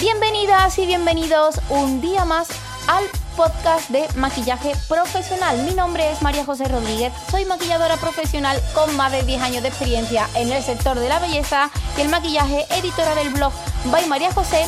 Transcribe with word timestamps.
Bienvenidas 0.00 0.78
y 0.78 0.86
bienvenidos 0.86 1.60
un 1.70 2.00
día 2.00 2.24
más 2.24 2.50
al 2.86 3.02
podcast 3.36 3.90
de 3.90 4.06
maquillaje 4.14 4.74
profesional. 4.88 5.60
Mi 5.64 5.74
nombre 5.74 6.08
es 6.12 6.22
María 6.22 6.44
José 6.44 6.68
Rodríguez, 6.68 7.12
soy 7.32 7.44
maquilladora 7.44 7.96
profesional 7.96 8.62
con 8.74 8.96
más 8.96 9.10
de 9.10 9.24
10 9.24 9.42
años 9.42 9.62
de 9.62 9.70
experiencia 9.70 10.28
en 10.36 10.52
el 10.52 10.62
sector 10.62 11.00
de 11.00 11.08
la 11.08 11.18
belleza 11.18 11.68
y 11.96 12.02
el 12.02 12.10
maquillaje, 12.10 12.64
editora 12.76 13.16
del 13.16 13.30
blog 13.30 13.52
By 13.86 14.06
María 14.06 14.32
José, 14.32 14.66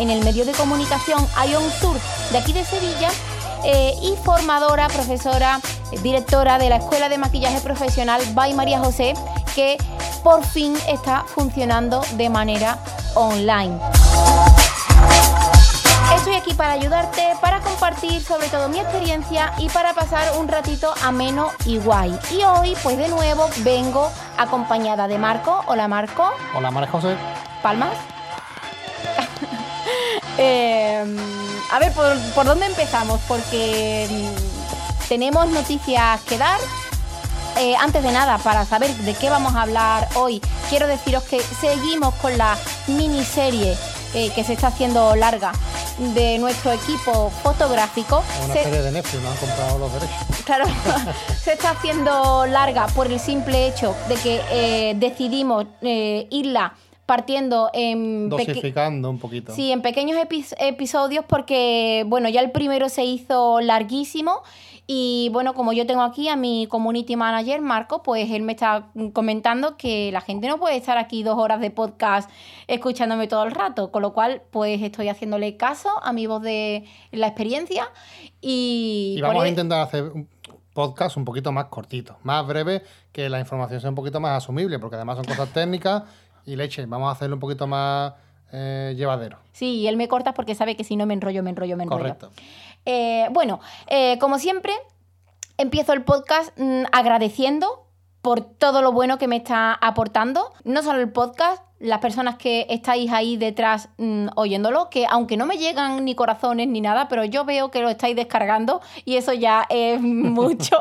en 0.00 0.10
el 0.10 0.24
medio 0.24 0.44
de 0.44 0.52
comunicación 0.52 1.24
Ion 1.48 1.70
Sur 1.80 1.96
de 2.32 2.38
aquí 2.38 2.52
de 2.52 2.64
Sevilla 2.64 3.10
eh, 3.64 3.94
y 4.02 4.16
formadora, 4.24 4.88
profesora, 4.88 5.60
directora 6.02 6.58
de 6.58 6.70
la 6.70 6.76
Escuela 6.76 7.10
de 7.10 7.18
Maquillaje 7.18 7.60
Profesional 7.60 8.22
By 8.32 8.54
María 8.54 8.78
José, 8.78 9.12
que 9.54 9.76
por 10.24 10.44
fin 10.44 10.74
está 10.88 11.24
funcionando 11.26 12.02
de 12.16 12.30
manera 12.30 12.78
online. 13.14 13.78
Estoy 16.16 16.34
aquí 16.34 16.54
para 16.54 16.72
ayudarte, 16.72 17.34
para 17.40 17.60
compartir 17.60 18.22
sobre 18.22 18.48
todo 18.48 18.68
mi 18.68 18.78
experiencia 18.78 19.52
y 19.58 19.68
para 19.68 19.92
pasar 19.92 20.38
un 20.38 20.48
ratito 20.48 20.92
ameno 21.02 21.50
y 21.66 21.78
guay. 21.78 22.18
Y 22.32 22.42
hoy, 22.42 22.74
pues 22.82 22.96
de 22.96 23.08
nuevo, 23.08 23.48
vengo 23.58 24.10
acompañada 24.36 25.06
de 25.08 25.18
Marco. 25.18 25.62
Hola 25.66 25.88
Marco. 25.88 26.30
Hola 26.54 26.70
María 26.70 26.90
José. 26.90 27.16
Palmas. 27.62 28.19
Eh, 30.42 31.04
a 31.70 31.78
ver, 31.78 31.92
¿por, 31.92 32.18
¿por 32.34 32.46
dónde 32.46 32.64
empezamos? 32.66 33.20
Porque 33.28 34.08
mm, 34.10 35.08
tenemos 35.08 35.46
noticias 35.48 36.20
que 36.22 36.38
dar. 36.38 36.58
Eh, 37.58 37.74
antes 37.76 38.02
de 38.02 38.10
nada, 38.10 38.38
para 38.38 38.64
saber 38.64 38.90
de 38.94 39.12
qué 39.14 39.28
vamos 39.28 39.54
a 39.54 39.62
hablar 39.62 40.08
hoy, 40.14 40.40
quiero 40.70 40.86
deciros 40.86 41.24
que 41.24 41.40
seguimos 41.60 42.14
con 42.14 42.38
la 42.38 42.56
miniserie 42.86 43.76
eh, 44.14 44.30
que 44.34 44.44
se 44.44 44.54
está 44.54 44.68
haciendo 44.68 45.14
larga 45.14 45.52
de 46.14 46.38
nuestro 46.38 46.72
equipo 46.72 47.30
fotográfico. 47.42 48.22
Una 48.44 48.54
Se- 48.54 48.62
serie 48.64 48.80
de 48.80 48.92
Netflix, 48.92 49.22
no 49.22 49.30
han 49.30 49.36
comprado 49.36 49.78
los 49.78 49.92
derechos. 49.92 50.16
Claro, 50.46 50.64
se 51.44 51.52
está 51.52 51.70
haciendo 51.70 52.46
larga 52.46 52.86
por 52.86 53.08
el 53.08 53.20
simple 53.20 53.66
hecho 53.66 53.94
de 54.08 54.14
que 54.14 54.40
eh, 54.50 54.94
decidimos 54.96 55.66
eh, 55.82 56.28
irla 56.30 56.72
partiendo 57.10 57.70
en 57.72 58.28
Dosificando 58.28 59.10
un 59.10 59.18
poquito. 59.18 59.52
Sí, 59.52 59.72
en 59.72 59.82
pequeños 59.82 60.16
epi- 60.16 60.54
episodios 60.60 61.24
porque, 61.26 62.04
bueno, 62.06 62.28
ya 62.28 62.40
el 62.40 62.52
primero 62.52 62.88
se 62.88 63.04
hizo 63.04 63.60
larguísimo 63.60 64.42
y, 64.86 65.28
bueno, 65.32 65.54
como 65.54 65.72
yo 65.72 65.84
tengo 65.88 66.02
aquí 66.02 66.28
a 66.28 66.36
mi 66.36 66.68
community 66.68 67.16
manager, 67.16 67.62
Marco, 67.62 68.04
pues 68.04 68.30
él 68.30 68.42
me 68.42 68.52
está 68.52 68.92
comentando 69.12 69.76
que 69.76 70.12
la 70.12 70.20
gente 70.20 70.46
no 70.46 70.58
puede 70.58 70.76
estar 70.76 70.98
aquí 70.98 71.24
dos 71.24 71.36
horas 71.36 71.60
de 71.60 71.72
podcast 71.72 72.30
escuchándome 72.68 73.26
todo 73.26 73.42
el 73.42 73.50
rato, 73.50 73.90
con 73.90 74.02
lo 74.02 74.12
cual, 74.12 74.42
pues 74.52 74.80
estoy 74.80 75.08
haciéndole 75.08 75.56
caso 75.56 75.88
a 76.04 76.12
mi 76.12 76.28
voz 76.28 76.42
de 76.42 76.84
la 77.10 77.26
experiencia 77.26 77.88
y... 78.40 79.16
Y 79.18 79.20
vamos 79.20 79.42
a 79.42 79.46
e- 79.46 79.50
intentar 79.50 79.80
hacer 79.80 80.04
un 80.04 80.28
podcast 80.74 81.16
un 81.16 81.24
poquito 81.24 81.50
más 81.50 81.64
cortito, 81.64 82.18
más 82.22 82.46
breve, 82.46 82.84
que 83.10 83.28
la 83.28 83.40
información 83.40 83.80
sea 83.80 83.90
un 83.90 83.96
poquito 83.96 84.20
más 84.20 84.36
asumible, 84.44 84.78
porque 84.78 84.94
además 84.94 85.16
son 85.16 85.24
cosas 85.24 85.52
técnicas 85.52 86.04
y 86.46 86.56
leche, 86.56 86.84
vamos 86.86 87.08
a 87.08 87.12
hacerlo 87.12 87.36
un 87.36 87.40
poquito 87.40 87.66
más 87.66 88.14
eh, 88.52 88.94
llevadero. 88.96 89.38
Sí, 89.52 89.76
y 89.76 89.86
él 89.86 89.96
me 89.96 90.08
corta 90.08 90.34
porque 90.34 90.54
sabe 90.54 90.76
que 90.76 90.84
si 90.84 90.96
no 90.96 91.06
me 91.06 91.14
enrollo, 91.14 91.42
me 91.42 91.50
enrollo, 91.50 91.76
me 91.76 91.84
enrollo. 91.84 92.02
Correcto. 92.02 92.30
Eh, 92.84 93.28
bueno, 93.30 93.60
eh, 93.86 94.18
como 94.18 94.38
siempre, 94.38 94.72
empiezo 95.56 95.92
el 95.92 96.02
podcast 96.02 96.58
mm, 96.58 96.84
agradeciendo 96.92 97.86
por 98.22 98.40
todo 98.40 98.82
lo 98.82 98.92
bueno 98.92 99.18
que 99.18 99.28
me 99.28 99.36
está 99.36 99.72
aportando. 99.74 100.52
No 100.64 100.82
solo 100.82 101.00
el 101.00 101.10
podcast, 101.10 101.62
las 101.80 101.98
personas 101.98 102.36
que 102.36 102.66
estáis 102.68 103.10
ahí 103.10 103.36
detrás 103.36 103.88
mm, 103.96 104.28
oyéndolo, 104.36 104.90
que 104.90 105.06
aunque 105.08 105.36
no 105.36 105.46
me 105.46 105.56
llegan 105.56 106.04
ni 106.04 106.14
corazones 106.14 106.68
ni 106.68 106.80
nada, 106.80 107.08
pero 107.08 107.24
yo 107.24 107.44
veo 107.44 107.70
que 107.70 107.80
lo 107.80 107.88
estáis 107.88 108.14
descargando 108.14 108.80
y 109.04 109.16
eso 109.16 109.32
ya 109.32 109.66
es 109.68 110.00
mucho. 110.00 110.80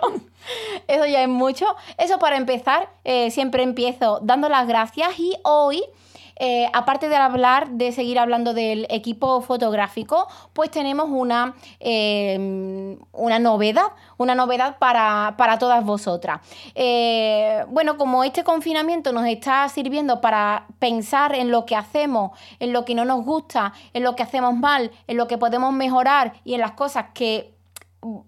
eso 0.88 1.06
ya 1.06 1.24
es 1.24 1.30
mucho. 1.30 1.66
Eso 1.98 2.20
para 2.20 2.38
empezar, 2.38 2.90
eh, 3.06 3.32
siempre 3.32 3.64
empiezo 3.64 4.20
dando 4.22 4.50
las 4.50 4.68
gracias 4.68 5.18
y 5.18 5.36
hoy... 5.44 5.82
Eh, 6.40 6.70
aparte 6.74 7.10
de 7.10 7.16
hablar, 7.18 7.70
de 7.72 7.92
seguir 7.92 8.18
hablando 8.18 8.54
del 8.54 8.88
equipo 8.90 9.42
fotográfico, 9.42 10.28
pues 10.54 10.72
tenemos 10.72 11.10
una, 11.12 11.54
eh, 11.80 12.98
una 13.12 13.40
novedad, 13.40 13.88
una 14.18 14.36
novedad 14.36 14.78
para, 14.80 15.36
para 15.38 15.60
todas 15.60 15.84
vosotras. 15.84 16.40
Eh, 16.76 17.64
bueno, 17.70 17.98
como 17.98 18.24
este 18.24 18.44
confinamiento 18.44 19.12
nos 19.12 19.26
está 19.28 19.68
sirviendo 19.70 20.22
para 20.22 20.66
pensar 20.80 21.36
en 21.36 21.52
lo 21.52 21.66
que 21.66 21.76
hacemos, 21.76 22.32
en 22.60 22.74
lo 22.74 22.86
que 22.86 22.96
no 22.96 23.06
nos 23.06 23.26
gusta, 23.26 23.74
en 23.94 24.04
lo 24.04 24.16
que 24.16 24.24
hacemos 24.24 24.56
mal, 24.56 24.92
en 25.08 25.18
lo 25.18 25.28
que 25.28 25.38
podemos 25.38 25.74
mejorar 25.74 26.34
y 26.46 26.54
en 26.54 26.62
las 26.62 26.72
cosas 26.72 27.08
que 27.14 27.54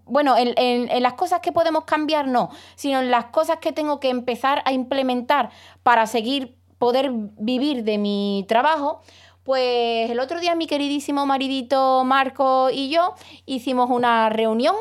bueno, 0.04 0.36
en, 0.36 0.48
en- 0.58 0.90
en 0.90 1.02
las 1.02 1.14
cosas 1.14 1.40
que 1.40 1.50
podemos 1.50 1.84
cambiar 1.84 2.28
no, 2.28 2.50
sino 2.74 3.00
en 3.00 3.10
las 3.10 3.26
cosas 3.26 3.56
que 3.56 3.72
tengo 3.72 4.00
que 4.00 4.10
empezar 4.10 4.60
a 4.66 4.72
implementar 4.72 5.48
para 5.82 6.06
seguir 6.06 6.58
poder 6.82 7.12
vivir 7.12 7.84
de 7.84 7.96
mi 7.96 8.44
trabajo, 8.48 9.02
pues 9.44 10.10
el 10.10 10.18
otro 10.18 10.40
día 10.40 10.56
mi 10.56 10.66
queridísimo 10.66 11.26
maridito 11.26 12.02
Marco 12.02 12.70
y 12.72 12.90
yo 12.90 13.14
hicimos 13.46 13.88
una 13.88 14.28
reunión 14.30 14.74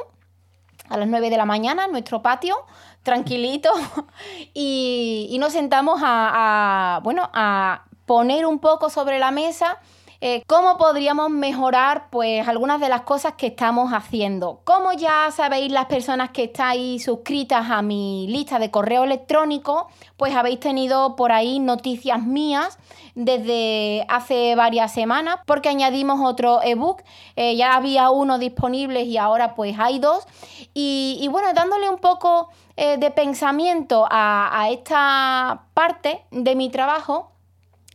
a 0.90 0.98
las 0.98 1.08
9 1.08 1.30
de 1.30 1.38
la 1.38 1.46
mañana 1.46 1.86
en 1.86 1.92
nuestro 1.92 2.24
patio, 2.24 2.56
tranquilito, 3.04 3.70
y, 4.56 5.38
nos 5.40 5.54
sentamos 5.54 6.02
a, 6.04 7.02
bueno, 7.04 7.30
a 7.34 7.86
poner 8.08 8.48
un 8.48 8.58
poco 8.58 8.90
sobre 8.90 9.20
la 9.20 9.30
mesa 9.30 9.78
eh, 10.24 10.44
cómo 10.46 10.78
podríamos 10.78 11.32
mejorar 11.32 12.12
pues 12.12 12.48
algunas 12.48 12.80
de 12.80 12.90
las 12.90 13.02
cosas 13.02 13.34
que 13.34 13.48
estamos 13.48 13.92
haciendo. 13.92 14.62
Como 14.66 14.94
ya 14.94 15.32
sabéis 15.32 15.72
las 15.72 15.88
personas 15.88 16.30
que 16.30 16.44
estáis 16.44 17.04
suscritas 17.04 17.72
a 17.72 17.82
mi 17.82 18.28
lista 18.28 18.60
de 18.60 18.70
correo 18.70 19.04
electrónico, 19.04 19.88
pues 20.18 20.36
habéis 20.36 20.60
tenido 20.60 21.16
por 21.16 21.32
ahí 21.32 21.58
noticias 21.58 22.22
mías 22.22 22.78
desde 23.16 24.06
hace 24.10 24.54
varias 24.54 24.94
semanas 24.94 25.40
porque 25.48 25.70
añadimos 25.70 26.20
otro 26.24 26.62
ebook. 26.62 27.02
Eh, 27.36 27.56
ya 27.56 27.74
había 27.74 28.12
uno 28.12 28.38
disponible 28.38 29.02
y 29.02 29.18
ahora 29.18 29.56
pues 29.56 29.76
hay 29.80 29.98
dos. 29.98 30.28
Y, 30.76 31.28
bueno, 31.32 31.52
dándole 31.54 31.90
un 31.90 31.98
poco 31.98 32.50
eh, 32.78 32.98
de 32.98 33.10
pensamiento 33.10 34.08
a 34.10 34.68
esta 34.70 35.64
parte 35.74 36.24
de 36.30 36.56
mi 36.56 36.70
trabajo, 36.70 37.31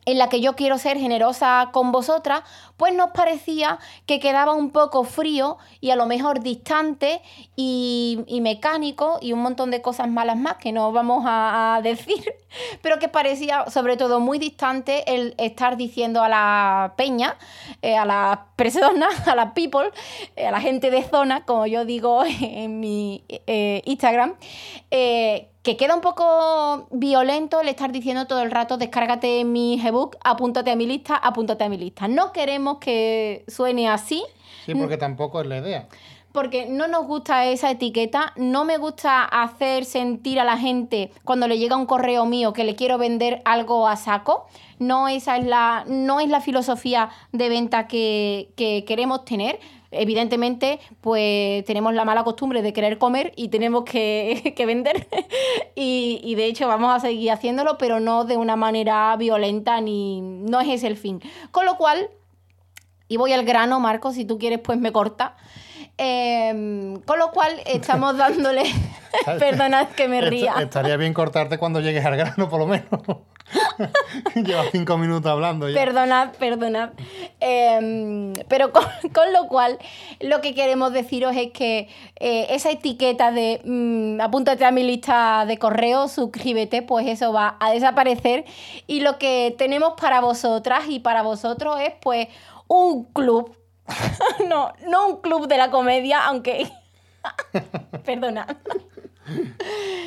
en 0.07 0.19
la 0.19 0.29
que 0.29 0.41
yo 0.41 0.55
quiero 0.55 0.79
ser 0.79 0.99
generosa 0.99 1.71
con 1.73 1.91
vosotras, 1.91 2.43
pues 2.77 2.95
nos 2.95 3.11
parecía 3.11 3.79
que 4.07 4.21
quedaba 4.21 4.53
un 4.55 4.71
poco 4.71 5.03
frío 5.03 5.59
y 5.81 5.91
a 5.91 5.97
lo 5.97 6.07
mejor 6.07 6.41
distante 6.41 7.21
y, 7.57 8.25
mecánico 8.41 9.19
y 9.21 9.33
un 9.33 9.41
montón 9.41 9.73
de 9.73 9.83
cosas 9.83 10.09
malas 10.09 10.37
más 10.37 10.57
que 10.59 10.71
no 10.71 10.93
vamos 10.93 11.25
a, 11.27 11.81
decir, 11.83 12.25
pero 12.83 13.01
que 13.01 13.09
parecía 13.09 13.69
sobre 13.69 13.97
todo 13.97 14.21
muy 14.21 14.39
distante 14.39 15.13
el 15.13 15.35
estar 15.39 15.77
diciendo 15.77 16.23
a 16.23 16.29
la 16.29 16.95
peña, 16.97 17.37
eh, 17.83 17.97
a 17.97 18.05
las 18.05 18.39
personas, 18.55 19.11
a 19.27 19.35
las 19.35 19.53
people, 19.53 19.91
eh, 20.37 20.47
a 20.47 20.53
la 20.53 20.61
gente 20.61 20.93
de 20.93 21.03
zona, 21.03 21.45
como 21.45 21.67
yo 21.67 21.85
digo 21.85 22.23
en 22.41 22.79
mi 22.79 23.25
eh, 23.29 23.83
Instagram, 23.85 24.37
que 25.67 25.77
queda 25.77 25.97
un 25.97 26.01
poco 26.01 26.87
violento 26.93 27.61
el 27.61 27.67
estar 27.67 27.91
diciendo 27.91 28.29
todo 28.29 28.41
el 28.41 28.53
rato, 28.53 28.77
descárgate 28.77 29.43
mi 29.45 29.85
ebook, 29.85 30.17
apúntate 30.23 30.71
a 30.71 30.77
mi 30.77 30.87
lista, 30.87 31.17
apúntate 31.17 31.65
a 31.65 31.69
mi 31.69 31.77
lista. 31.77 32.07
No 32.07 32.31
queremos 32.31 32.79
que 32.79 33.45
suene 33.49 33.89
así, 33.89 34.23
Sí, 34.65 34.77
porque 34.77 34.97
tampoco 34.97 35.41
es 35.41 35.49
la 35.49 35.59
idea. 35.59 35.89
Porque 36.37 36.67
no 36.67 36.87
nos 36.87 37.07
gusta 37.07 37.47
esa 37.47 37.71
etiqueta, 37.71 38.35
no 38.37 38.67
me 38.67 38.77
gusta 38.77 39.25
hacer 39.25 39.87
sentir 39.87 40.39
a 40.39 40.45
la 40.45 40.59
gente 40.59 41.11
cuando 41.25 41.49
le 41.49 41.57
llega 41.57 41.79
un 41.79 41.87
correo 41.87 42.27
mío 42.27 42.53
que 42.53 42.63
le 42.63 42.77
quiero 42.77 42.99
vender 42.99 43.41
algo 43.47 43.89
a 43.89 43.97
saco. 43.97 44.47
No, 44.79 45.09
esa 45.09 45.39
es 45.39 45.47
la, 45.47 45.87
no 45.89 46.21
es 46.21 46.29
la 46.29 46.43
filosofía 46.43 47.09
de 47.33 47.49
venta 47.49 47.89
que, 47.89 48.51
que 48.55 48.85
queremos 48.87 49.25
tener. 49.25 49.61
Evidentemente, 49.91 50.79
pues 51.01 51.65
tenemos 51.65 51.95
la 51.95 52.05
mala 52.05 52.23
costumbre 52.23 52.61
de 52.61 52.75
querer 52.75 52.99
comer 52.99 53.33
y 53.35 53.49
tenemos 53.49 53.85
que, 53.85 54.53
que 54.59 54.67
vender. 54.67 55.09
y, 55.75 56.21
y 56.23 56.35
de 56.35 56.45
hecho 56.45 56.69
vamos 56.69 56.95
a 56.95 57.01
seguir 57.01 57.31
haciéndolo, 57.31 57.79
pero 57.79 57.99
no 57.99 58.27
de 58.27 58.37
una 58.37 58.57
manera 58.57 59.17
violenta 59.17 59.81
ni 59.81 60.21
no 60.21 60.61
es 60.61 60.69
ese 60.69 60.89
el 60.89 60.99
fin. 60.99 61.23
Con 61.51 61.65
lo 61.65 61.79
cual, 61.79 62.11
y 63.09 63.17
voy 63.17 63.33
al 63.33 63.47
grano, 63.47 63.81
Marco, 63.81 64.13
si 64.13 64.27
tú 64.27 64.37
quieres, 64.39 64.59
pues 64.59 64.79
me 64.79 64.93
corta. 64.93 65.35
Em, 65.99 66.97
con 67.01 67.19
lo 67.19 67.31
cual, 67.31 67.53
estamos 67.65 68.17
dándole. 68.17 68.65
Perdonad 69.39 69.89
que 69.89 70.09
me 70.09 70.19
Est- 70.19 70.29
ría. 70.29 70.55
Estaría 70.61 70.97
bien 70.97 71.15
cortarte 71.15 71.57
cuando 71.59 71.81
llegues 71.81 72.05
al 72.05 72.17
grano, 72.17 72.49
por 72.51 72.61
lo 72.61 72.67
menos. 72.67 72.87
Lleva 74.35 74.65
cinco 74.73 74.99
minutos 74.99 75.31
hablando 75.31 75.69
ya. 75.69 75.75
Perdonad, 75.75 76.33
perdonad. 76.35 76.91
Em, 77.41 78.35
pero 78.49 78.73
con, 78.73 78.85
con 79.15 79.33
lo 79.33 79.47
cual, 79.49 79.79
lo 80.21 80.41
que 80.41 80.55
queremos 80.55 80.93
deciros 80.93 81.35
es 81.37 81.53
que 81.53 81.89
eh, 82.17 82.47
esa 82.51 82.71
etiqueta 82.71 83.31
de 83.31 83.61
mm, 83.65 84.21
apúntate 84.21 84.65
a 84.65 84.73
mi 84.73 84.83
lista 84.83 85.45
de 85.47 85.59
correo, 85.59 86.09
suscríbete, 86.09 86.83
pues 86.83 87.07
eso 87.07 87.33
va 87.33 87.57
a 87.61 87.71
desaparecer. 87.71 88.45
Y 88.87 89.01
lo 89.01 89.19
que 89.19 89.55
tenemos 89.57 89.95
para 89.99 90.21
vosotras 90.21 90.85
y 90.89 90.99
para 91.01 91.23
vosotros 91.23 91.81
es 91.81 91.93
pues 92.03 92.29
un 92.69 93.05
club. 93.13 93.57
no, 94.49 94.73
no 94.89 95.09
un 95.09 95.21
club 95.21 95.47
de 95.47 95.57
la 95.57 95.71
comedia, 95.71 96.25
aunque... 96.27 96.71
Perdonad. 98.05 98.57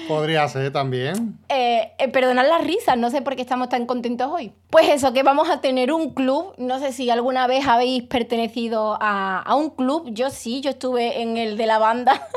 Podría 0.08 0.48
ser 0.48 0.72
también. 0.72 1.38
Eh, 1.50 1.92
eh, 1.98 2.08
perdonad 2.08 2.48
las 2.48 2.64
risas, 2.64 2.98
no 2.98 3.10
sé 3.10 3.22
por 3.22 3.36
qué 3.36 3.42
estamos 3.42 3.70
tan 3.70 3.86
contentos 3.86 4.30
hoy. 4.32 4.54
Pues 4.70 4.88
eso, 4.88 5.12
que 5.14 5.24
vamos 5.24 5.50
a 5.50 5.60
tener 5.62 5.92
un 5.92 6.14
club. 6.14 6.54
No 6.58 6.80
sé 6.80 6.94
si 6.94 7.10
alguna 7.10 7.46
vez 7.48 7.68
habéis 7.68 8.04
pertenecido 8.04 8.98
a, 9.02 9.42
a 9.42 9.56
un 9.56 9.72
club. 9.72 10.10
Yo 10.12 10.30
sí, 10.30 10.62
yo 10.62 10.70
estuve 10.70 11.22
en 11.22 11.38
el 11.38 11.58
de 11.58 11.66
la 11.66 11.80
banda 11.80 12.28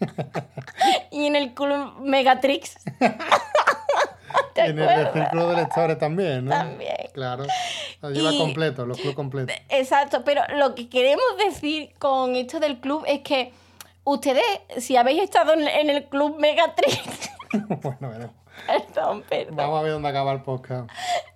y 1.10 1.26
en 1.26 1.34
el 1.34 1.54
club 1.54 1.94
Megatrix. 2.00 2.76
¿Te 4.54 4.66
en 4.66 4.78
el 4.78 4.88
acuerdas? 4.88 5.12
círculo 5.14 5.48
de 5.50 5.56
lectores 5.56 5.98
también, 5.98 6.44
¿no? 6.46 6.50
También. 6.50 6.96
Claro. 7.12 7.44
Lo 8.02 8.10
lleva 8.10 8.32
Y- 8.32 8.38
completo, 8.38 8.86
los 8.86 8.96
clubes 8.98 9.16
completos. 9.16 9.54
Exacto, 9.68 10.22
pero 10.24 10.42
lo 10.56 10.74
que 10.74 10.88
queremos 10.88 11.24
decir 11.44 11.92
con 11.98 12.36
esto 12.36 12.60
del 12.60 12.78
club 12.80 13.04
es 13.06 13.20
que 13.20 13.52
ustedes, 14.04 14.42
si 14.78 14.96
habéis 14.96 15.22
estado 15.22 15.52
en, 15.54 15.66
en 15.68 15.90
el 15.90 16.04
club 16.04 16.38
Megatrix, 16.38 17.30
bueno, 17.82 18.08
veremos. 18.10 18.34
perdón, 18.66 19.24
perdón. 19.28 19.56
Vamos 19.56 19.80
a 19.80 19.82
ver 19.82 19.92
dónde 19.92 20.08
acaba 20.08 20.32
el 20.32 20.42
podcast. 20.42 20.90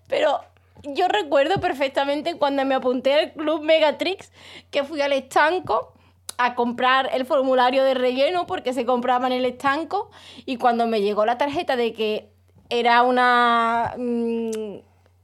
Pero 0.08 0.40
yo 0.82 1.08
recuerdo 1.08 1.60
perfectamente 1.60 2.36
cuando 2.38 2.64
me 2.64 2.74
apunté 2.74 3.14
al 3.14 3.32
Club 3.32 3.62
Megatrix 3.62 4.32
que 4.70 4.82
fui 4.84 5.00
al 5.00 5.12
estanco 5.12 5.92
a 6.38 6.54
comprar 6.56 7.08
el 7.12 7.24
formulario 7.24 7.84
de 7.84 7.94
relleno 7.94 8.46
porque 8.46 8.72
se 8.72 8.84
compraba 8.84 9.26
en 9.28 9.32
el 9.34 9.44
estanco 9.44 10.10
y 10.44 10.56
cuando 10.56 10.86
me 10.88 11.00
llegó 11.00 11.24
la 11.24 11.38
tarjeta 11.38 11.76
de 11.76 11.92
que 11.92 12.31
era 12.72 13.02
una 13.02 13.94
mm, 13.96 14.50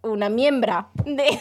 una 0.03 0.29
miembra 0.29 0.89
de, 1.05 1.25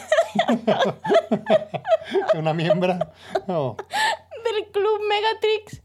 Una 2.34 2.54
miembra. 2.54 3.12
Del 3.46 4.64
Club 4.72 5.00
Megatrix 5.08 5.82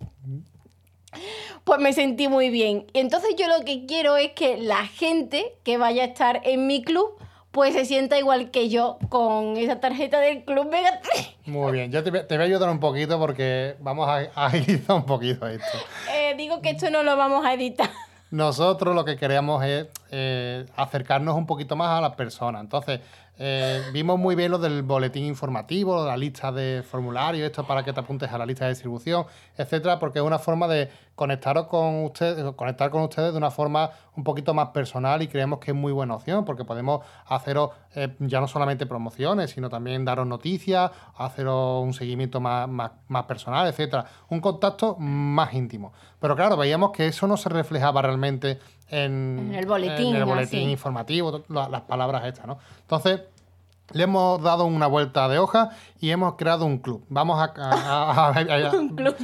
pues 1.63 1.79
me 1.79 1.93
sentí 1.93 2.27
muy 2.27 2.49
bien. 2.49 2.87
Y 2.93 2.99
entonces 2.99 3.35
yo 3.37 3.47
lo 3.47 3.63
que 3.63 3.85
quiero 3.85 4.17
es 4.17 4.31
que 4.31 4.57
la 4.57 4.85
gente 4.87 5.55
que 5.63 5.77
vaya 5.77 6.03
a 6.03 6.07
estar 6.07 6.41
en 6.43 6.65
mi 6.67 6.81
club 6.83 7.15
pues 7.51 7.73
se 7.75 7.85
sienta 7.85 8.17
igual 8.17 8.49
que 8.49 8.69
yo 8.69 8.97
con 9.09 9.57
esa 9.57 9.79
tarjeta 9.79 10.19
del 10.19 10.43
Club 10.43 10.71
Megatrix. 10.71 11.35
muy 11.45 11.71
bien. 11.71 11.91
Yo 11.91 12.03
te, 12.03 12.09
voy- 12.09 12.25
te 12.27 12.35
voy 12.35 12.45
a 12.45 12.47
ayudar 12.47 12.69
un 12.71 12.79
poquito 12.79 13.19
porque 13.19 13.75
vamos 13.79 14.09
a 14.09 14.21
a 14.33 14.45
agilizar 14.47 14.95
un 14.95 15.05
poquito 15.05 15.45
esto. 15.47 15.77
Eh, 16.11 16.33
digo 16.35 16.61
que 16.63 16.71
esto 16.71 16.89
no 16.89 17.03
lo 17.03 17.15
vamos 17.15 17.45
a 17.45 17.53
editar. 17.53 17.91
Nosotros 18.31 18.95
lo 18.95 19.05
que 19.05 19.17
queríamos 19.17 19.63
es 19.63 19.85
eh, 20.15 20.67
acercarnos 20.75 21.35
un 21.35 21.47
poquito 21.47 21.75
más 21.75 21.97
a 21.97 22.01
las 22.01 22.15
personas. 22.15 22.61
Entonces, 22.61 22.99
eh, 23.39 23.81
vimos 23.91 24.19
muy 24.19 24.35
bien 24.35 24.51
lo 24.51 24.59
del 24.59 24.83
boletín 24.83 25.25
informativo, 25.25 26.05
la 26.05 26.15
lista 26.15 26.51
de 26.51 26.83
formularios, 26.83 27.45
esto 27.45 27.65
para 27.65 27.83
que 27.83 27.91
te 27.91 27.99
apuntes 27.99 28.31
a 28.31 28.37
la 28.37 28.45
lista 28.45 28.65
de 28.65 28.71
distribución, 28.71 29.25
etcétera, 29.57 29.97
porque 29.97 30.19
es 30.19 30.25
una 30.25 30.37
forma 30.37 30.67
de 30.67 30.91
conectaros 31.15 31.67
con 31.67 32.03
ustedes, 32.03 32.43
conectar 32.55 32.91
con 32.91 33.01
ustedes 33.01 33.31
de 33.31 33.37
una 33.37 33.49
forma 33.49 33.89
un 34.15 34.23
poquito 34.23 34.53
más 34.53 34.69
personal 34.69 35.21
y 35.23 35.27
creemos 35.27 35.59
que 35.59 35.71
es 35.71 35.77
muy 35.77 35.91
buena 35.91 36.15
opción, 36.15 36.45
porque 36.45 36.63
podemos 36.63 37.05
haceros 37.25 37.71
eh, 37.95 38.15
ya 38.19 38.39
no 38.39 38.47
solamente 38.47 38.85
promociones, 38.85 39.51
sino 39.51 39.69
también 39.69 40.05
daros 40.05 40.27
noticias, 40.27 40.91
haceros 41.17 41.83
un 41.83 41.93
seguimiento 41.93 42.39
más, 42.39 42.67
más, 42.69 42.91
más 43.07 43.25
personal, 43.25 43.67
etcétera. 43.67 44.05
Un 44.29 44.41
contacto 44.41 44.95
más 44.99 45.53
íntimo. 45.53 45.93
Pero 46.19 46.35
claro, 46.35 46.55
veíamos 46.55 46.91
que 46.91 47.07
eso 47.07 47.27
no 47.27 47.37
se 47.37 47.49
reflejaba 47.49 48.01
realmente 48.01 48.59
en, 48.89 49.49
En 49.49 49.55
el 49.55 49.65
boletín, 49.65 50.15
en 50.15 50.15
el 50.17 50.25
boletín 50.25 50.69
informativo, 50.69 51.43
las 51.49 51.81
palabras 51.81 52.25
estas, 52.25 52.45
¿no? 52.45 52.57
Entonces, 52.81 53.21
le 53.91 54.03
hemos 54.03 54.41
dado 54.41 54.65
una 54.65 54.87
vuelta 54.87 55.27
de 55.27 55.37
hoja 55.39 55.69
y 55.99 56.09
hemos 56.11 56.35
creado 56.35 56.65
un 56.65 56.77
club. 56.79 57.03
Vamos 57.09 57.39
a, 57.39 57.53
a- 57.61 58.11
a- 58.11 58.27
a- 58.29 58.29
a- 58.29 58.71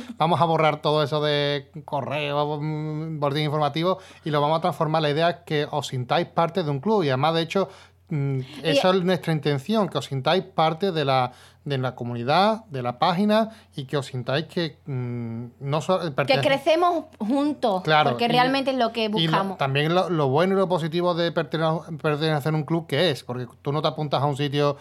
vamos 0.17 0.41
a 0.41 0.45
borrar 0.45 0.81
todo 0.81 1.01
eso 1.01 1.21
de 1.21 1.71
correo, 1.85 2.57
boletín 2.57 3.45
informativo 3.45 3.99
y 4.25 4.29
lo 4.31 4.41
vamos 4.41 4.59
a 4.59 4.61
transformar. 4.61 5.01
La 5.01 5.09
idea 5.09 5.29
es 5.29 5.35
que 5.45 5.67
os 5.71 5.87
sintáis 5.87 6.27
parte 6.27 6.63
de 6.63 6.69
un 6.69 6.79
club 6.79 7.03
y 7.03 7.09
además, 7.09 7.33
de 7.35 7.41
hecho, 7.41 7.69
mm, 8.09 8.39
eso 8.63 8.93
es 8.93 9.03
nuestra 9.03 9.33
intención, 9.33 9.87
que 9.89 9.97
os 9.97 10.05
sintáis 10.05 10.43
parte 10.43 10.91
de 10.91 11.05
la, 11.05 11.31
de 11.65 11.77
la 11.77 11.95
comunidad, 11.95 12.65
de 12.65 12.81
la 12.81 12.97
página 12.99 13.49
y 13.75 13.85
que 13.85 13.97
os 13.97 14.05
sintáis 14.07 14.45
que 14.45 14.79
mm, 14.85 15.45
no 15.59 15.81
solo 15.81 16.03
Que 16.05 16.11
pertenece- 16.11 16.47
crecemos 16.47 17.05
juntos, 17.19 17.83
Claro, 17.83 18.11
porque 18.11 18.25
y- 18.25 18.29
realmente 18.29 18.71
es 18.71 18.77
lo 18.77 18.91
que 18.91 19.09
lo- 19.09 19.17
buscamos. 19.17 19.57
también 19.57 19.93
lo, 19.93 20.09
lo 20.09 20.27
bueno 20.29 20.55
y 20.55 20.57
lo 20.57 20.67
positivo 20.69 21.13
de 21.13 21.33
pertene- 21.33 21.97
pertenecer 22.01 22.53
a 22.53 22.55
un 22.57 22.63
club 22.63 22.87
que 22.87 23.11
es, 23.11 23.23
porque 23.23 23.47
tú 23.61 23.71
no 23.71 23.81
te 23.81 23.87
apuntas 23.87 24.21
a 24.21 24.25
un 24.25 24.35
sitio 24.37 24.77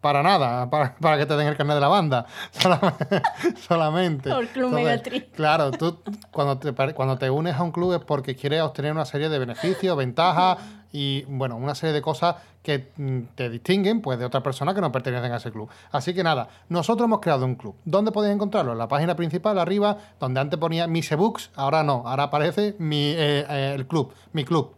para 0.00 0.22
nada, 0.22 0.70
para, 0.70 0.94
para 0.96 1.18
que 1.18 1.26
te 1.26 1.36
den 1.36 1.46
el 1.46 1.58
carnet 1.58 1.74
de 1.74 1.80
la 1.82 1.88
banda, 1.88 2.24
solamente. 2.52 3.22
solamente. 3.66 4.30
Por 4.30 4.46
Club 4.48 4.72
Megatrix. 4.72 5.26
Claro, 5.36 5.70
tú 5.72 5.98
cuando 6.30 6.58
te, 6.58 6.72
cuando 6.94 7.18
te 7.18 7.28
unes 7.30 7.54
a 7.54 7.62
un 7.62 7.70
club 7.70 7.92
es 7.92 7.98
porque 8.00 8.34
quieres 8.34 8.62
obtener 8.62 8.92
una 8.92 9.04
serie 9.04 9.28
de 9.28 9.38
beneficios, 9.38 9.96
ventajas 9.96 10.56
y, 10.96 11.24
bueno, 11.24 11.56
una 11.56 11.74
serie 11.74 11.92
de 11.92 12.00
cosas 12.00 12.36
que 12.62 12.92
mm, 12.96 13.20
te 13.34 13.50
distinguen 13.50 14.00
pues, 14.00 14.16
de 14.16 14.24
otras 14.24 14.44
personas 14.44 14.76
que 14.76 14.80
no 14.80 14.92
pertenecen 14.92 15.32
a 15.32 15.38
ese 15.38 15.50
club. 15.50 15.68
Así 15.90 16.14
que 16.14 16.22
nada, 16.22 16.46
nosotros 16.68 17.06
hemos 17.06 17.18
creado 17.18 17.44
un 17.44 17.56
club. 17.56 17.74
¿Dónde 17.84 18.12
podéis 18.12 18.32
encontrarlo? 18.36 18.70
En 18.72 18.78
la 18.78 18.86
página 18.86 19.16
principal, 19.16 19.58
arriba, 19.58 19.96
donde 20.20 20.38
antes 20.38 20.56
ponía 20.56 20.86
mis 20.86 21.10
ebooks, 21.10 21.50
ahora 21.56 21.82
no, 21.82 22.04
ahora 22.06 22.22
aparece 22.24 22.76
mi, 22.78 23.08
eh, 23.10 23.44
eh, 23.50 23.72
el 23.74 23.88
club, 23.88 24.12
mi 24.32 24.44
club. 24.44 24.72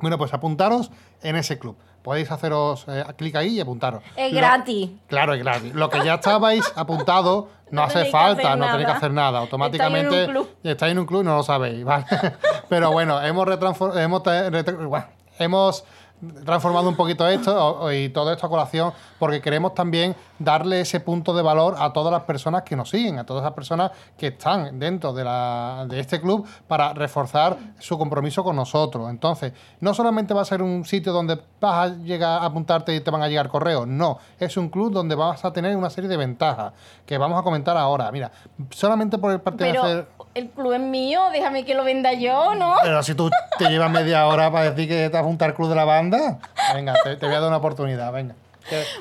Bueno, 0.00 0.18
pues 0.18 0.34
apuntaros 0.34 0.90
en 1.22 1.36
ese 1.36 1.56
club. 1.60 1.76
Podéis 2.02 2.32
haceros 2.32 2.86
eh, 2.88 3.04
clic 3.16 3.36
ahí 3.36 3.50
y 3.58 3.60
apuntaros. 3.60 4.02
Es 4.16 4.32
Lo- 4.32 4.38
gratis. 4.38 4.90
Claro, 5.06 5.34
es 5.34 5.40
gratis. 5.40 5.72
Lo 5.72 5.88
que 5.88 6.04
ya 6.04 6.14
estabais 6.14 6.64
apuntado 6.76 7.48
no, 7.70 7.82
No 7.82 7.86
hace 7.86 8.06
falta, 8.06 8.56
no 8.56 8.66
tenéis 8.66 8.86
que 8.86 8.92
hacer 8.92 9.12
nada. 9.12 9.38
Automáticamente 9.38 10.22
Estáis 10.22 10.28
en 10.30 10.36
un 10.36 10.44
club. 10.46 10.56
estáis 10.64 10.92
en 10.92 10.98
un 10.98 11.06
club 11.06 11.20
y 11.20 11.24
no 11.26 11.36
lo 11.36 11.42
sabéis, 11.44 11.84
¿vale? 11.84 12.06
Pero 12.68 12.90
bueno, 12.90 13.22
hemos, 13.22 13.46
retransfor- 13.46 13.96
hemos, 13.96 14.22
te- 14.24 14.50
retra- 14.50 14.88
bueno, 14.88 15.06
hemos 15.40 15.84
transformado 16.44 16.88
un 16.88 16.96
poquito 16.96 17.26
esto 17.26 17.90
y 17.92 18.10
todo 18.10 18.32
esto 18.32 18.46
a 18.46 18.50
colación 18.50 18.92
porque 19.18 19.40
queremos 19.40 19.74
también 19.74 20.14
darle 20.38 20.82
ese 20.82 21.00
punto 21.00 21.34
de 21.34 21.42
valor 21.42 21.76
a 21.78 21.92
todas 21.92 22.12
las 22.12 22.22
personas 22.24 22.62
que 22.62 22.76
nos 22.76 22.90
siguen, 22.90 23.18
a 23.18 23.24
todas 23.24 23.42
las 23.42 23.52
personas 23.52 23.90
que 24.18 24.28
están 24.28 24.78
dentro 24.78 25.12
de, 25.12 25.24
la, 25.24 25.86
de 25.88 26.00
este 26.00 26.20
club 26.20 26.46
para 26.68 26.92
reforzar 26.92 27.56
su 27.78 27.98
compromiso 27.98 28.44
con 28.44 28.56
nosotros. 28.56 29.08
Entonces, 29.08 29.52
no 29.80 29.94
solamente 29.94 30.34
va 30.34 30.42
a 30.42 30.44
ser 30.44 30.62
un 30.62 30.84
sitio 30.84 31.12
donde 31.12 31.38
vas 31.60 31.90
a 31.90 31.94
llegar 31.96 32.42
a 32.42 32.46
apuntarte 32.46 32.94
y 32.94 33.00
te 33.00 33.10
van 33.10 33.22
a 33.22 33.28
llegar 33.28 33.48
correos, 33.48 33.86
no, 33.86 34.18
es 34.38 34.56
un 34.56 34.68
club 34.68 34.92
donde 34.92 35.14
vas 35.14 35.44
a 35.44 35.52
tener 35.52 35.76
una 35.76 35.90
serie 35.90 36.08
de 36.08 36.16
ventajas 36.16 36.72
que 37.06 37.16
vamos 37.16 37.38
a 37.38 37.42
comentar 37.42 37.76
ahora. 37.76 38.10
Mira, 38.12 38.30
solamente 38.70 39.16
por 39.18 39.32
el 39.32 39.40
pertenecer... 39.40 40.06
Pero 40.06 40.19
el 40.40 40.50
club 40.50 40.72
es 40.72 40.80
mío, 40.80 41.20
déjame 41.32 41.64
que 41.64 41.74
lo 41.74 41.84
venda 41.84 42.12
yo, 42.12 42.54
¿no? 42.54 42.76
Pero 42.82 43.02
si 43.02 43.14
tú 43.14 43.30
te 43.58 43.68
llevas 43.68 43.90
media 43.90 44.26
hora 44.26 44.50
para 44.50 44.70
decir 44.70 44.88
que 44.88 45.08
te 45.08 45.10
vas 45.10 45.22
a 45.22 45.24
juntar 45.24 45.50
al 45.50 45.54
club 45.54 45.68
de 45.68 45.76
la 45.76 45.84
banda, 45.84 46.38
venga, 46.74 46.94
te, 47.04 47.16
te 47.16 47.26
voy 47.26 47.34
a 47.34 47.40
dar 47.40 47.48
una 47.48 47.58
oportunidad, 47.58 48.12
venga. 48.12 48.34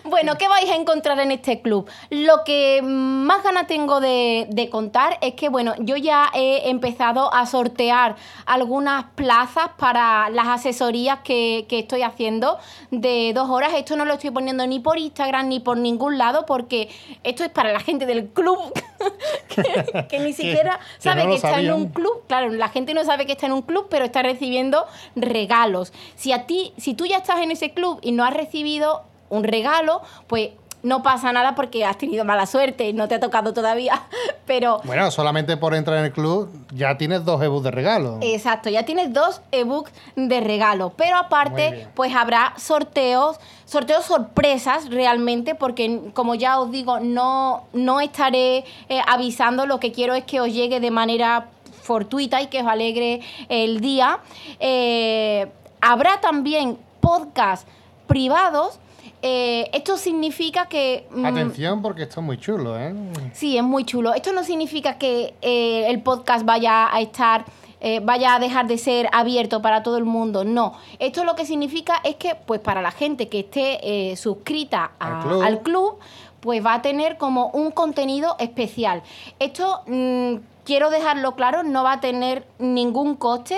Bueno, 0.04 0.38
¿qué 0.38 0.48
vais 0.48 0.70
a 0.70 0.75
encontrar 0.75 1.20
en 1.20 1.32
este 1.32 1.62
club? 1.62 1.89
Lo 2.10 2.44
que 2.44 2.82
más 2.82 3.44
ganas 3.44 3.68
tengo 3.68 4.00
de, 4.00 4.48
de 4.50 4.70
contar 4.70 5.18
es 5.22 5.34
que, 5.34 5.50
bueno, 5.50 5.74
yo 5.80 5.96
ya 5.98 6.30
he 6.34 6.70
empezado 6.70 7.34
a 7.34 7.46
sortear 7.46 8.16
algunas 8.46 9.06
plazas 9.16 9.70
para 9.78 10.30
las 10.30 10.48
asesorías 10.48 11.20
que, 11.24 11.66
que 11.70 11.80
estoy 11.80 12.04
haciendo 12.04 12.58
de 12.92 13.32
dos 13.34 13.50
horas. 13.50 13.74
Esto 13.75 13.96
no 13.96 14.06
lo 14.06 14.13
estoy 14.13 14.32
poniendo 14.32 14.66
ni 14.66 14.80
por 14.80 14.98
Instagram 14.98 15.50
ni 15.50 15.60
por 15.60 15.78
ningún 15.78 16.18
lado 16.18 16.46
porque 16.46 16.89
esto 17.24 17.44
es 17.44 17.50
para 17.50 17.72
la 17.72 17.80
gente 17.80 18.06
del 18.06 18.30
club 18.30 18.60
que, 19.48 20.08
que 20.08 20.20
ni 20.20 20.34
siquiera 20.39 20.80
que 20.80 21.01
sabe 21.04 21.24
no 21.24 21.30
que 21.30 21.36
está 21.36 21.60
en 21.60 21.72
un 21.72 21.89
club. 21.89 22.24
Claro, 22.28 22.50
la 22.50 22.70
gente 22.70 22.94
no 22.94 23.04
sabe 23.04 23.25
que 23.25 23.34
está 23.34 23.46
en 23.46 23.54
un 23.54 23.62
club, 23.62 23.88
pero 23.89 24.06
está 24.06 24.24
recibiendo 24.24 24.86
regalos. 25.16 25.94
Si 26.16 26.32
a 26.32 26.46
ti, 26.46 26.74
si 26.78 26.94
tú 26.94 27.06
ya 27.06 27.18
estás 27.18 27.39
en 27.42 27.51
ese 27.51 27.72
club 27.72 28.00
y 28.01 28.12
no 28.12 28.24
has 28.24 28.34
recibido 28.34 29.09
un 29.29 29.43
regalo, 29.43 30.01
pues 30.27 30.51
no 30.81 31.03
pasa 31.03 31.33
nada 31.33 31.55
porque 31.55 31.83
has 31.83 31.98
tenido 31.98 32.24
mala 32.24 32.45
suerte, 32.45 32.93
no 32.93 33.07
te 33.07 33.15
ha 33.15 33.19
tocado 33.19 33.53
todavía, 33.53 34.01
pero 34.45 34.79
Bueno, 34.86 35.12
solamente 35.12 35.57
por 35.57 35.75
entrar 35.75 36.00
en 36.00 36.05
el 36.05 36.12
club 36.12 36.50
ya 36.74 36.98
tienes 36.98 37.25
dos 37.25 37.41
ebooks 37.41 37.63
de 37.63 37.71
regalo. 37.71 38.17
Exacto, 38.21 38.69
ya 38.69 38.83
tienes 38.83 39.13
dos 39.13 39.41
ebooks 39.51 39.91
de 40.15 40.39
regalo, 40.39 40.93
pero 40.95 41.17
aparte 41.17 41.88
pues 41.95 42.15
habrá 42.15 42.53
sorteos, 42.57 43.39
sorteos 43.65 44.05
sorpresas 44.05 44.89
realmente, 44.89 45.55
porque 45.55 46.12
como 46.13 46.36
ya 46.36 46.59
os 46.59 46.71
digo, 46.71 47.00
no, 47.00 47.63
no 47.74 48.00
estaré 48.00 48.63
eh, 48.88 49.01
avisando, 49.05 49.65
lo 49.65 49.79
que 49.79 49.91
quiero 49.91 50.13
es 50.15 50.24
que 50.24 50.39
os 50.39 50.48
llegue 50.53 50.79
de 50.79 50.91
manera 50.91 51.50
fortuita 51.81 52.41
y 52.41 52.48
que 52.48 52.62
os 52.62 52.67
alegre 52.67 53.21
el 53.50 53.81
día. 53.81 54.19
Eh, 54.59 55.51
habrá 55.81 56.21
también 56.21 56.77
podcasts 57.01 57.65
privados, 58.07 58.79
eh, 59.21 59.69
esto 59.73 59.97
significa 59.97 60.67
que... 60.67 61.07
mm, 61.11 61.25
Atención 61.25 61.81
porque 61.81 62.03
esto 62.03 62.21
es 62.21 62.25
muy 62.25 62.38
chulo, 62.38 62.79
¿eh? 62.79 62.93
Sí, 63.33 63.57
es 63.57 63.63
muy 63.63 63.83
chulo. 63.85 64.13
Esto 64.13 64.31
no 64.33 64.43
significa 64.43 64.97
que 64.97 65.33
eh, 65.41 65.85
el 65.88 66.01
podcast 66.01 66.45
vaya 66.45 66.93
a 66.93 67.01
estar... 67.01 67.45
Eh, 67.81 68.01
vaya 68.03 68.35
a 68.35 68.39
dejar 68.39 68.67
de 68.67 68.77
ser 68.77 69.07
abierto 69.13 69.61
para 69.61 69.83
todo 69.83 69.97
el 69.97 70.03
mundo. 70.03 70.43
No. 70.43 70.73
Esto 70.99 71.23
lo 71.23 71.35
que 71.35 71.45
significa 71.45 72.01
es 72.03 72.15
que, 72.17 72.35
pues, 72.35 72.59
para 72.59 72.81
la 72.81 72.91
gente 72.91 73.29
que 73.29 73.39
esté 73.39 74.17
suscrita 74.17 74.91
al, 74.99 75.61
club. 75.61 75.97
pues 76.41 76.65
va 76.65 76.73
a 76.73 76.81
tener 76.81 77.17
como 77.17 77.47
un 77.51 77.71
contenido 77.71 78.35
especial. 78.38 79.01
Esto, 79.39 79.83
mm, 79.88 80.39
quiero 80.65 80.89
dejarlo 80.89 81.35
claro, 81.35 81.63
no 81.63 81.83
va 81.83 81.93
a 81.93 81.99
tener 82.01 82.45
ningún 82.57 83.15
coste. 83.15 83.57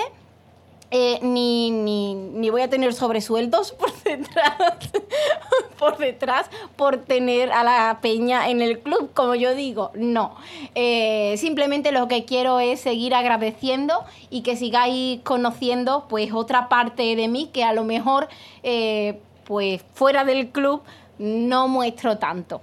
Eh, 0.93 1.19
ni, 1.21 1.71
ni, 1.71 2.15
ni, 2.15 2.49
voy 2.49 2.63
a 2.63 2.69
tener 2.69 2.93
sobresueldos 2.93 3.71
por 3.79 3.93
detrás, 4.03 4.57
por 5.79 5.97
detrás, 5.97 6.49
por 6.75 6.97
tener 6.97 7.49
a 7.53 7.63
la 7.63 7.99
peña 8.01 8.49
en 8.49 8.61
el 8.61 8.79
club, 8.79 9.11
como 9.13 9.33
yo 9.35 9.55
digo. 9.55 9.91
No. 9.95 10.35
Eh, 10.75 11.35
simplemente 11.37 11.93
lo 11.93 12.09
que 12.09 12.25
quiero 12.25 12.59
es 12.59 12.81
seguir 12.81 13.15
agradeciendo 13.15 14.03
y 14.29 14.41
que 14.41 14.57
sigáis 14.57 15.21
conociendo 15.23 16.07
pues 16.09 16.33
otra 16.33 16.67
parte 16.67 17.15
de 17.15 17.27
mí 17.29 17.49
que 17.53 17.63
a 17.63 17.71
lo 17.71 17.85
mejor 17.85 18.27
eh, 18.61 19.21
pues 19.45 19.81
fuera 19.93 20.25
del 20.25 20.49
club 20.49 20.83
no 21.19 21.69
muestro 21.69 22.17
tanto. 22.17 22.59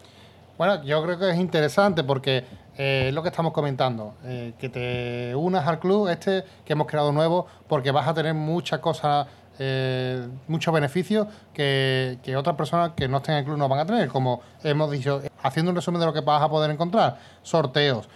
Bueno, 0.59 0.85
yo 0.85 1.03
creo 1.03 1.19
que 1.19 1.31
es 1.31 1.39
interesante 1.39 2.05
porque 2.05 2.45
eh, 2.81 3.11
lo 3.13 3.25
que 3.25 3.31
estamos 3.31 3.53
comentando, 3.53 4.15
eh, 4.25 4.55
que 4.57 4.69
te 4.69 5.35
unas 5.35 5.67
al 5.67 5.81
club 5.81 6.09
este 6.09 6.45
que 6.65 6.75
hemos 6.75 6.87
creado 6.87 7.11
nuevo, 7.11 7.45
porque 7.67 7.91
vas 7.91 8.07
a 8.07 8.15
tener 8.15 8.35
muchas 8.35 8.79
cosas, 8.79 9.27
eh, 9.59 10.29
muchos 10.47 10.73
beneficios 10.73 11.27
que, 11.53 12.21
otras 12.37 12.55
personas 12.55 12.93
que 12.95 13.09
no 13.09 13.17
estén 13.17 13.33
en 13.35 13.39
el 13.41 13.45
club 13.47 13.59
no 13.59 13.69
van 13.69 13.81
a 13.81 13.85
tener, 13.85 14.09
como 14.09 14.43
hemos 14.63 14.93
dicho, 14.93 15.21
haciendo 15.43 15.71
un 15.71 15.77
resumen 15.77 15.99
de 15.99 16.07
lo 16.07 16.13
que 16.13 16.21
vas 16.21 16.41
a 16.41 16.49
poder 16.49 16.71
encontrar, 16.71 17.19
sorteos. 17.43 18.09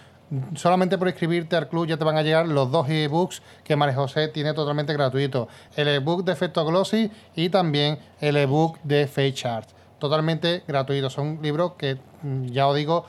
Solamente 0.55 0.97
por 0.97 1.09
inscribirte 1.09 1.57
al 1.57 1.67
club 1.67 1.85
ya 1.85 1.97
te 1.97 2.05
van 2.05 2.15
a 2.15 2.21
llegar 2.21 2.47
los 2.47 2.71
dos 2.71 2.89
ebooks 2.89 3.41
que 3.65 3.75
María 3.75 3.95
José 3.95 4.29
tiene 4.29 4.53
totalmente 4.53 4.93
gratuito. 4.93 5.49
El 5.75 5.89
ebook 5.89 6.23
de 6.23 6.31
efecto 6.31 6.65
glossy 6.65 7.11
y 7.35 7.49
también 7.49 7.99
el 8.21 8.37
ebook 8.37 8.79
de 8.83 9.07
Face 9.07 9.33
Chart. 9.33 9.69
Totalmente 9.99 10.63
gratuito. 10.65 11.09
Son 11.09 11.39
libros 11.41 11.73
que, 11.77 11.99
mm, 12.23 12.45
ya 12.45 12.67
os 12.67 12.75
digo, 12.75 13.05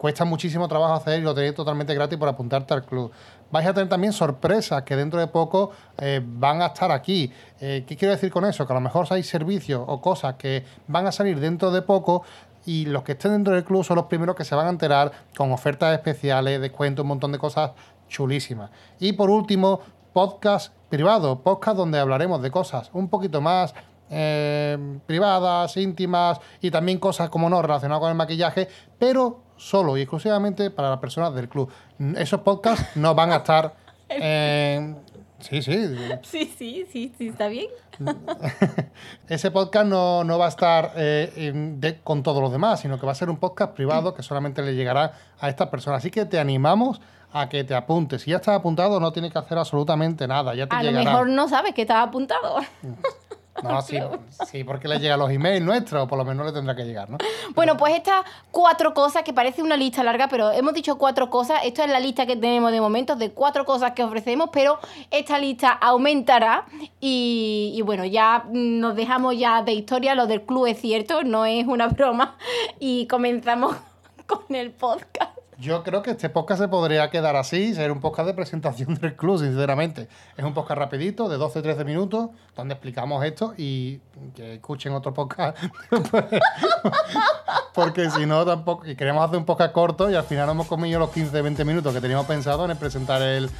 cuesta 0.00 0.24
muchísimo 0.24 0.66
trabajo 0.66 0.94
hacer 0.94 1.20
y 1.20 1.22
lo 1.22 1.34
tenéis 1.34 1.54
totalmente 1.54 1.94
gratis 1.94 2.18
por 2.18 2.26
apuntarte 2.26 2.72
al 2.72 2.86
club. 2.86 3.12
Vais 3.50 3.66
a 3.68 3.74
tener 3.74 3.90
también 3.90 4.14
sorpresas 4.14 4.82
que 4.82 4.96
dentro 4.96 5.20
de 5.20 5.26
poco 5.26 5.72
eh, 5.98 6.22
van 6.24 6.62
a 6.62 6.68
estar 6.68 6.90
aquí. 6.90 7.30
Eh, 7.60 7.84
¿Qué 7.86 7.98
quiero 7.98 8.12
decir 8.12 8.32
con 8.32 8.46
eso? 8.46 8.66
Que 8.66 8.72
a 8.72 8.76
lo 8.76 8.80
mejor 8.80 9.06
hay 9.10 9.22
servicios 9.22 9.84
o 9.86 10.00
cosas 10.00 10.36
que 10.36 10.64
van 10.86 11.06
a 11.06 11.12
salir 11.12 11.38
dentro 11.38 11.70
de 11.70 11.82
poco 11.82 12.22
y 12.64 12.86
los 12.86 13.02
que 13.02 13.12
estén 13.12 13.32
dentro 13.32 13.52
del 13.52 13.62
club 13.62 13.84
son 13.84 13.96
los 13.96 14.06
primeros 14.06 14.34
que 14.34 14.44
se 14.44 14.54
van 14.54 14.68
a 14.68 14.70
enterar 14.70 15.12
con 15.36 15.52
ofertas 15.52 15.92
especiales, 15.92 16.62
descuentos, 16.62 17.02
un 17.02 17.08
montón 17.08 17.32
de 17.32 17.38
cosas 17.38 17.72
chulísimas. 18.08 18.70
Y 19.00 19.12
por 19.12 19.28
último, 19.28 19.82
podcast 20.14 20.72
privado, 20.88 21.42
podcast 21.42 21.76
donde 21.76 21.98
hablaremos 21.98 22.40
de 22.40 22.50
cosas 22.50 22.88
un 22.94 23.10
poquito 23.10 23.42
más 23.42 23.74
eh, 24.08 24.78
privadas, 25.04 25.76
íntimas 25.76 26.40
y 26.62 26.70
también 26.70 26.98
cosas 26.98 27.28
como 27.28 27.50
no 27.50 27.60
relacionadas 27.60 28.00
con 28.00 28.08
el 28.08 28.16
maquillaje, 28.16 28.66
pero 28.98 29.49
solo 29.60 29.96
y 29.96 30.02
exclusivamente 30.02 30.70
para 30.70 30.90
las 30.90 30.98
personas 30.98 31.34
del 31.34 31.48
club. 31.48 31.70
Esos 32.16 32.40
podcasts 32.40 32.96
no 32.96 33.14
van 33.14 33.32
a 33.32 33.36
estar... 33.36 33.74
sí, 34.08 35.62
sí. 35.62 35.96
Sí, 36.22 36.54
sí, 36.56 36.86
sí, 36.90 37.12
sí, 37.16 37.28
está 37.28 37.48
bien. 37.48 37.68
Ese 39.28 39.50
podcast 39.50 39.86
no, 39.86 40.38
va 40.38 40.46
a 40.46 40.48
estar 40.48 40.92
eh, 40.96 42.00
con 42.02 42.22
todos 42.22 42.42
los 42.42 42.50
demás, 42.50 42.80
sino 42.80 42.98
que 42.98 43.06
va 43.06 43.12
a 43.12 43.14
ser 43.14 43.28
un 43.28 43.36
podcast 43.36 43.74
privado 43.74 44.14
que 44.14 44.22
solamente 44.22 44.62
le 44.62 44.74
llegará 44.74 45.12
a 45.38 45.48
estas 45.48 45.68
personas. 45.68 45.98
Así 45.98 46.10
que 46.10 46.24
te 46.24 46.40
animamos 46.40 47.00
a 47.32 47.48
que 47.48 47.62
te 47.64 47.74
apuntes. 47.74 48.22
Si 48.22 48.30
ya 48.30 48.38
estás 48.38 48.56
apuntado, 48.56 48.98
no 48.98 49.12
tienes 49.12 49.32
que 49.32 49.38
hacer 49.38 49.58
absolutamente 49.58 50.26
nada. 50.26 50.54
Ya 50.54 50.66
te 50.66 50.74
a 50.74 50.82
lo 50.82 50.92
mejor 50.92 51.28
no 51.28 51.48
sabes 51.48 51.74
que 51.74 51.82
estás 51.82 52.08
apuntado. 52.08 52.56
No, 53.62 53.82
sí, 53.82 53.98
sí, 54.46 54.64
porque 54.64 54.88
le 54.88 54.98
llegan 54.98 55.18
los 55.18 55.30
emails 55.30 55.64
nuestros, 55.64 56.08
por 56.08 56.18
lo 56.18 56.24
menos 56.24 56.46
le 56.46 56.52
tendrá 56.52 56.74
que 56.74 56.84
llegar, 56.84 57.10
¿no? 57.10 57.18
Bueno, 57.54 57.76
pues 57.76 57.94
estas 57.94 58.24
cuatro 58.50 58.94
cosas, 58.94 59.22
que 59.22 59.32
parece 59.32 59.62
una 59.62 59.76
lista 59.76 60.02
larga, 60.02 60.28
pero 60.28 60.50
hemos 60.50 60.72
dicho 60.72 60.96
cuatro 60.96 61.30
cosas. 61.30 61.60
Esto 61.64 61.82
es 61.82 61.90
la 61.90 62.00
lista 62.00 62.26
que 62.26 62.36
tenemos 62.36 62.72
de 62.72 62.80
momento 62.80 63.16
de 63.16 63.32
cuatro 63.32 63.64
cosas 63.64 63.92
que 63.92 64.02
ofrecemos, 64.02 64.50
pero 64.52 64.78
esta 65.10 65.38
lista 65.38 65.72
aumentará 65.72 66.66
y, 67.00 67.72
y 67.74 67.82
bueno, 67.82 68.04
ya 68.04 68.44
nos 68.50 68.94
dejamos 68.96 69.36
ya 69.38 69.62
de 69.62 69.72
historia. 69.72 70.14
Lo 70.14 70.26
del 70.26 70.42
club 70.42 70.66
es 70.66 70.80
cierto, 70.80 71.22
no 71.22 71.44
es 71.44 71.66
una 71.66 71.88
broma. 71.88 72.36
Y 72.78 73.06
comenzamos 73.06 73.76
con 74.26 74.54
el 74.54 74.70
podcast. 74.70 75.39
Yo 75.60 75.82
creo 75.82 76.00
que 76.00 76.12
este 76.12 76.30
podcast 76.30 76.62
se 76.62 76.68
podría 76.68 77.10
quedar 77.10 77.36
así, 77.36 77.74
ser 77.74 77.92
un 77.92 78.00
podcast 78.00 78.26
de 78.26 78.32
presentación 78.32 78.94
del 79.00 79.14
club, 79.14 79.38
sinceramente. 79.38 80.08
Es 80.34 80.42
un 80.42 80.54
podcast 80.54 80.78
rapidito, 80.78 81.28
de 81.28 81.36
12-13 81.36 81.84
minutos, 81.84 82.30
donde 82.56 82.72
explicamos 82.72 83.22
esto 83.26 83.52
y 83.58 84.00
que 84.34 84.54
escuchen 84.54 84.94
otro 84.94 85.12
podcast. 85.12 85.58
Porque 87.74 88.10
si 88.10 88.24
no, 88.24 88.46
tampoco... 88.46 88.86
Y 88.86 88.96
queremos 88.96 89.22
hacer 89.22 89.36
un 89.36 89.44
podcast 89.44 89.72
corto 89.74 90.10
y 90.10 90.14
al 90.14 90.24
final 90.24 90.48
hemos 90.48 90.66
comido 90.66 90.98
los 90.98 91.10
15-20 91.10 91.66
minutos 91.66 91.92
que 91.92 92.00
teníamos 92.00 92.24
pensado 92.24 92.68
en 92.68 92.74
presentar 92.78 93.20
el, 93.20 93.50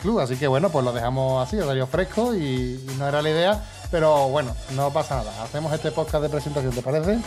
club. 0.00 0.20
Así 0.20 0.36
que 0.36 0.46
bueno, 0.46 0.70
pues 0.70 0.84
lo 0.84 0.92
dejamos 0.92 1.44
así, 1.44 1.58
salió 1.58 1.88
fresco 1.88 2.32
y 2.32 2.80
no 2.96 3.08
era 3.08 3.22
la 3.22 3.30
idea. 3.30 3.64
Pero 3.90 4.28
bueno, 4.28 4.54
no 4.76 4.90
pasa 4.90 5.16
nada. 5.16 5.42
Hacemos 5.42 5.72
este 5.72 5.90
podcast 5.90 6.22
de 6.22 6.28
presentación, 6.28 6.72
¿te 6.72 6.82
parece? 6.82 7.18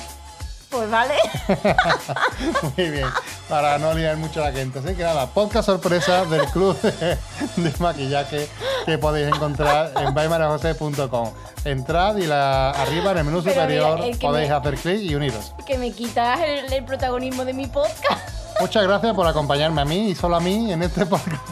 Pues 0.73 0.89
vale. 0.89 1.13
Muy 2.75 2.89
bien, 2.89 3.07
para 3.47 3.77
no 3.77 3.93
liar 3.93 4.17
mucho 4.17 4.39
la 4.39 4.51
gente. 4.51 4.79
Así 4.79 4.95
que 4.95 5.03
nada, 5.03 5.27
podcast 5.27 5.67
sorpresa 5.67 6.25
del 6.25 6.47
club 6.47 6.75
de, 6.81 7.71
maquillaje 7.77 8.49
que 8.83 8.97
podéis 8.97 9.27
encontrar 9.27 9.91
en 9.95 10.15
baymarajose.com. 10.15 11.31
Entrad 11.65 12.17
y 12.17 12.25
la, 12.25 12.71
arriba 12.71 13.11
en 13.11 13.19
el 13.19 13.23
menú 13.25 13.43
superior 13.43 13.99
podéis 14.19 14.49
hacer 14.49 14.75
clic 14.77 15.01
y 15.01 15.13
uniros. 15.13 15.53
Que 15.63 15.77
me 15.77 15.91
quitas 15.91 16.39
el, 16.41 16.83
protagonismo 16.85 17.45
de 17.45 17.53
mi 17.53 17.67
podcast. 17.67 18.59
Muchas 18.59 18.83
gracias 18.83 19.13
por 19.13 19.27
acompañarme 19.27 19.81
a 19.81 19.85
mí 19.85 20.09
y 20.09 20.15
solo 20.15 20.37
a 20.37 20.39
mí 20.39 20.73
en 20.73 20.81
este 20.81 21.05
podcast. 21.05 21.43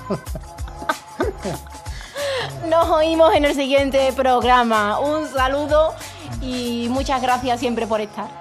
Nos 2.68 2.90
oímos 2.90 3.36
en 3.36 3.46
el 3.46 3.54
siguiente 3.54 4.12
programa. 4.14 5.00
Un 5.00 5.28
saludo 5.28 5.94
y 6.42 6.88
muchas 6.90 7.22
gracias 7.22 7.60
siempre 7.60 7.86
por 7.86 8.02
estar. 8.02 8.41